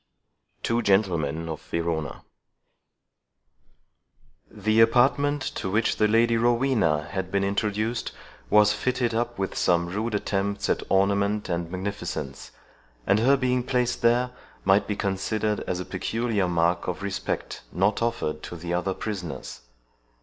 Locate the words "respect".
17.03-17.61